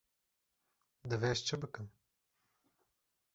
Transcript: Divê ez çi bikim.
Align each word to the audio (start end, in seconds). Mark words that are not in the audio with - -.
Divê 1.09 1.29
ez 1.35 1.39
çi 1.47 1.55
bikim. 1.61 1.87